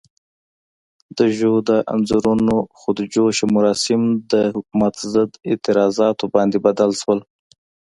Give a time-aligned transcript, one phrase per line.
[1.17, 7.19] د ژو د انځورونو خود جوشه مراسم د حکومت ضد اعتراضاتو باندې بدل شول.